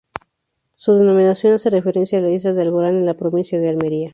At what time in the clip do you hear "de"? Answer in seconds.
2.53-2.63, 3.59-3.69